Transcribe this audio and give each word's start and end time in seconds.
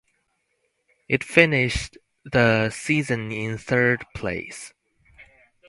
It 1.07 1.23
finished 1.23 1.95
the 2.25 2.71
season 2.71 3.31
in 3.31 3.59
third 3.59 4.03
place. 4.15 4.73